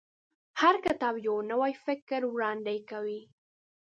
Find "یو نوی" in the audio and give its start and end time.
1.27-1.73